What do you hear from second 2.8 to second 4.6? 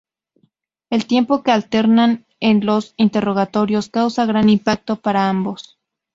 interrogatorios causa gran